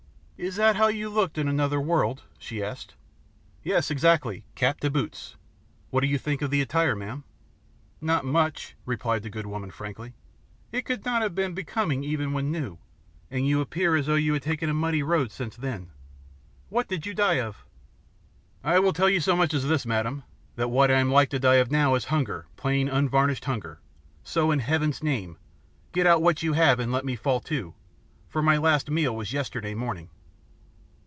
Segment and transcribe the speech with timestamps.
[0.43, 2.95] "Is that how you looked in another world?" she asked.
[3.61, 5.35] "Yes, exactly, cap to boots.
[5.91, 7.25] What do you think of the attire, ma'am?"
[8.01, 10.15] "Not much," replied the good woman frankly.
[10.71, 12.79] "It could not have been becoming even when new,
[13.29, 15.91] and you appear as though you had taken a muddy road since then.
[16.69, 17.63] What did you die of?"
[18.63, 20.23] "I will tell you so much as this, madam
[20.55, 23.79] that what I am like to die of now is hunger, plain, unvarnished hunger,
[24.23, 25.37] so, in Heaven's name,
[25.91, 27.75] get out what you have and let me fall to,
[28.27, 30.09] for my last meal was yesterday morning."